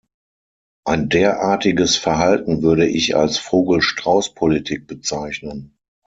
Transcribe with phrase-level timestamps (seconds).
[0.83, 5.77] Ein derartiges Verhalten würde ich als Vogel-Strauß-Politik bezeichnen.